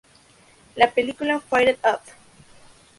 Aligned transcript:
La 0.77 0.89
película 0.89 1.39
Fired 1.39 1.77
Up! 1.83 1.99